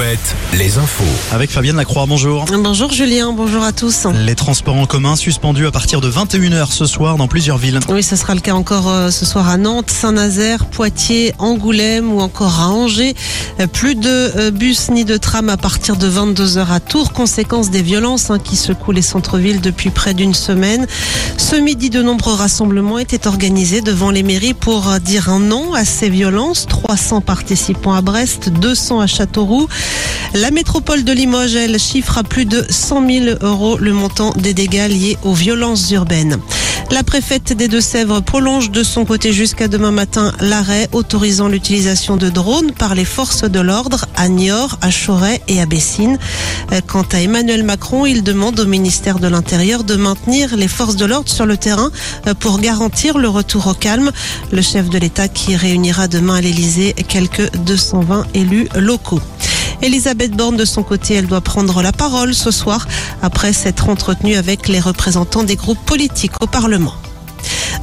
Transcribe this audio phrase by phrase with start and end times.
[0.00, 1.04] Alouette, les infos.
[1.30, 2.46] Avec Fabienne Lacroix, bonjour.
[2.46, 4.06] Bonjour Julien, bonjour à tous.
[4.24, 7.80] Les transports en commun suspendus à partir de 21h ce soir dans plusieurs villes.
[7.90, 12.20] Oui, ce sera le cas encore euh, ce soir à Nantes, Saint-Nazaire, Poitiers, Angoulême ou
[12.20, 13.14] encore à Angers.
[13.60, 17.70] Euh, Plus de euh, bus ni de tram à partir de 22h à Tours, conséquence
[17.70, 20.86] des violences hein, qui secouent les centres-villes depuis près d'une semaine.
[21.36, 25.84] Ce midi, de nombreux rassemblements étaient organisés devant les mairies pour dire un non à
[25.84, 26.66] ces violences.
[26.66, 29.68] 300 participants à Brest, 200 à Châteauroux.
[30.34, 34.54] La métropole de Limoges, elle, chiffre à plus de 100 000 euros le montant des
[34.54, 36.38] dégâts liés aux violences urbaines.
[36.92, 42.28] La préfète des Deux-Sèvres prolonge de son côté jusqu'à demain matin l'arrêt autorisant l'utilisation de
[42.28, 46.18] drones par les forces de l'ordre à Niort, à Choret et à Bessines.
[46.72, 50.96] Euh, Quant à Emmanuel Macron, il demande au ministère de l'Intérieur de maintenir les forces
[50.96, 51.92] de l'ordre sur le terrain
[52.26, 54.10] euh, pour garantir le retour au calme.
[54.50, 59.20] Le chef de l'État qui réunira demain à l'Élysée quelques 220 élus locaux.
[59.82, 62.86] Elisabeth Borne, de son côté, elle doit prendre la parole ce soir
[63.22, 66.94] après s'être entretenue avec les représentants des groupes politiques au Parlement.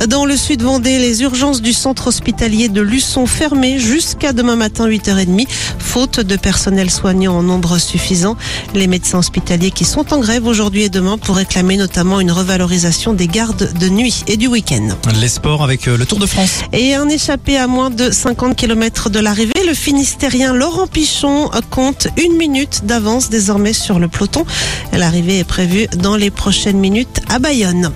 [0.07, 4.87] Dans le sud Vendée, les urgences du centre hospitalier de Luçon fermées jusqu'à demain matin
[4.87, 5.47] 8h30,
[5.87, 8.35] faute de personnel soignant en nombre suffisant.
[8.73, 13.13] Les médecins hospitaliers qui sont en grève aujourd'hui et demain pour réclamer notamment une revalorisation
[13.13, 14.89] des gardes de nuit et du week-end.
[15.21, 16.59] Les sports avec euh, le Tour de France.
[16.73, 22.09] Et un échappé à moins de 50 km de l'arrivée, le Finistérien Laurent Pichon compte
[22.17, 24.45] une minute d'avance désormais sur le peloton.
[24.91, 27.91] L'arrivée est prévue dans les prochaines minutes à Bayonne.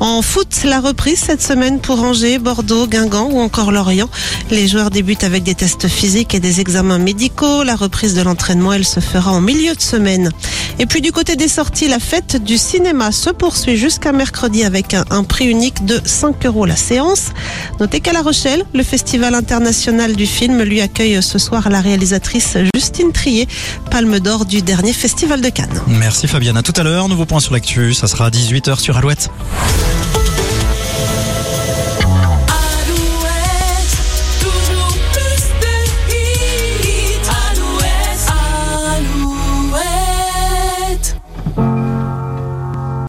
[0.00, 4.08] En foot, la reprise cette semaine pour Angers, Bordeaux, Guingamp ou encore Lorient.
[4.50, 7.64] Les joueurs débutent avec des tests physiques et des examens médicaux.
[7.64, 10.30] La reprise de l'entraînement, elle se fera en milieu de semaine.
[10.78, 14.94] Et puis du côté des sorties, la fête du cinéma se poursuit jusqu'à mercredi avec
[14.94, 17.26] un, prix unique de 5 euros la séance.
[17.78, 22.56] Notez qu'à La Rochelle, le Festival international du film lui accueille ce soir la réalisatrice
[22.74, 23.46] Justine Trier,
[23.90, 25.82] palme d'or du dernier Festival de Cannes.
[25.86, 27.10] Merci Fabienne, à tout à l'heure.
[27.10, 29.28] Nouveau point sur l'actu, ça sera à 18h sur Alouette.
[29.90, 30.19] Thank you.